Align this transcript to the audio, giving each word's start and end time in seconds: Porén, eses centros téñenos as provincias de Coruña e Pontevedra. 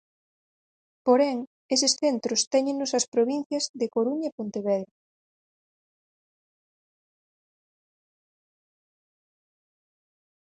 Porén, 1.05 1.37
eses 1.75 1.93
centros 2.01 2.39
téñenos 2.53 2.91
as 2.99 3.05
provincias 3.13 3.63
de 3.79 3.87
Coruña 3.95 4.27
e 4.29 4.35
Pontevedra. 4.37 4.93